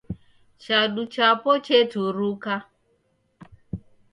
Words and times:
Chadu 0.63 1.01
chapo 1.13 1.51
cheturuka. 1.65 2.53